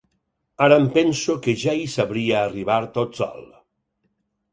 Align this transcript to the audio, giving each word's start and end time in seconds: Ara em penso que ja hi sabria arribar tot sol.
Ara 0.67 0.77
em 0.83 0.85
penso 0.95 1.35
que 1.47 1.53
ja 1.63 1.75
hi 1.79 1.83
sabria 1.97 2.39
arribar 2.39 2.79
tot 2.97 3.13
sol. 3.21 3.45